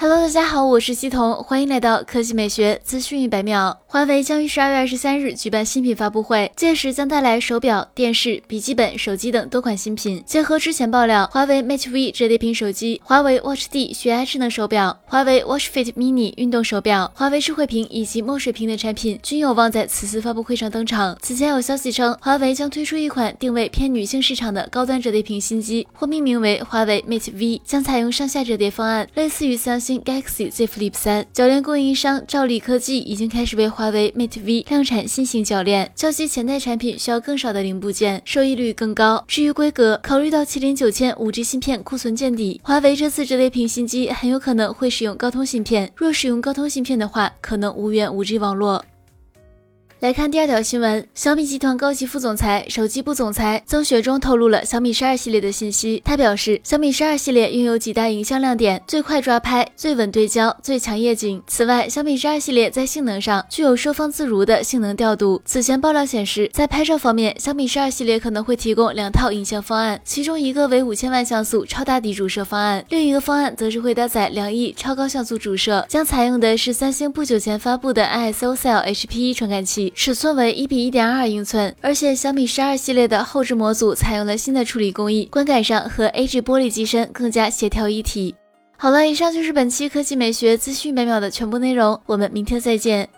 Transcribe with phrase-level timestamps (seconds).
[0.00, 3.80] Hello，大家好，我是西彤，欢迎来到科技美学资讯一百秒。
[3.88, 10.22] 华为将于十二月二十三日举办新品发布会，届时将带来手表、电视、笔记本、手机等多款新品。
[10.24, 21.18] 结合之前爆料，华为 Mate V 折叠屏手机、华为 Watch D 血压智能手表、华为 Watch Fit Mini 运动手表、华为智慧屏以及墨水屏等产品均有望在此次发布会上登场。
[21.20, 29.87] 此前有消息称，华为将推出一款定位偏女性市场的高端折叠屏新机，或命名为华为 Mate V，将采用上下折叠方案，类似于三星。
[29.88, 39.24] 新 Galaxy Z Flip 三铰链供应商兆力科技已经开始为华为 Mate V 量产新型铰链，较其前代产品需要更少的零部件，收益率更高。
[39.26, 45.90] 至于规格，考虑到麒麟九千五 G 芯片库存见底，华为这次折叠屏新机很有可能会使用高通芯片。
[45.96, 48.84] 若使用高通芯片的话，可能无缘五 G 网络。
[50.00, 56.00] 来看第二条新闻，小米集团高级副总裁、手机部总裁曾雪忠透露了小米十二系列的信息。
[56.04, 61.42] 他表示，小米十二系列拥有几大影像亮点：最快抓拍、最稳对焦、最强夜景。
[61.48, 65.42] 此外，小米十二系列在性能上具有收放自如的性能调度。
[65.44, 79.87] 此前爆料显示，在拍照方面，小米十二系列可能会提供两套影像方案，其中一个为五千万像素超大底主摄方案，另一个方案则是会搭载两亿超高像素主摄，将采用的是三星不久前发布的 ISOCELL HPE 传感器。
[79.94, 88.34] 尺寸为一比一点二英寸，而且小米十二系列的后置模组采用了新的处理工艺，观感上和 A 级玻璃机身更加协调一体。
[88.76, 93.08] 好了，以上就是本期科技美学资讯百秒的全部内容，我们明天再见。